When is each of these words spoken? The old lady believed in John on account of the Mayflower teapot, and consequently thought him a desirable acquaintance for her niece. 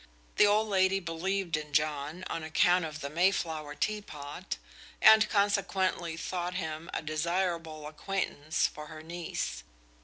The 0.37 0.47
old 0.47 0.67
lady 0.67 0.99
believed 0.99 1.55
in 1.55 1.73
John 1.73 2.23
on 2.27 2.41
account 2.41 2.85
of 2.85 3.01
the 3.01 3.09
Mayflower 3.11 3.75
teapot, 3.75 4.57
and 4.99 5.29
consequently 5.29 6.17
thought 6.17 6.55
him 6.55 6.89
a 6.91 7.03
desirable 7.03 7.85
acquaintance 7.85 8.65
for 8.65 8.87
her 8.87 9.03
niece. 9.03 9.63